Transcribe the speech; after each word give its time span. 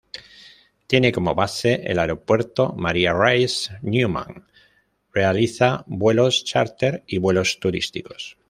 Tiene 0.87 1.11
como 1.11 1.35
base 1.35 1.83
el 1.83 1.99
Aeropuerto 1.99 2.73
María 2.73 3.13
Reiche 3.13 3.71
Neuman, 3.83 4.47
realiza 5.13 5.83
vuelos 5.85 6.43
chárter 6.43 7.03
y 7.05 7.19
vuelos 7.19 7.59
turísticos. 7.59 8.35